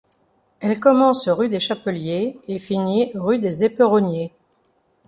Elle 0.61 0.79
commence 0.79 1.29
rue 1.29 1.47
des 1.47 1.59
Chapeliers 1.59 2.39
et 2.47 2.57
finit 2.57 3.11
rue 3.13 3.37
des 3.37 3.63
Éperonniers. 3.63 4.33